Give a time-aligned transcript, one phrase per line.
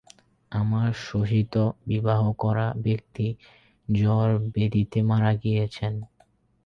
[0.51, 1.53] আমার সহিত
[1.87, 3.27] বিবাহ করা ব্যক্তি
[3.87, 5.93] জ্বর ব্যাধিতে মারা গিয়েছেন।